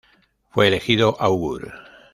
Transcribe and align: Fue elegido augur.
Fue 0.49 0.65
elegido 0.67 1.15
augur. 1.19 1.71